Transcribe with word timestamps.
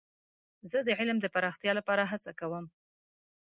زه 0.71 0.79
د 0.87 0.89
علم 0.99 1.17
د 1.21 1.25
پراختیا 1.35 1.71
لپاره 1.79 2.03
هڅه 2.11 2.31
کوم. 2.39 2.65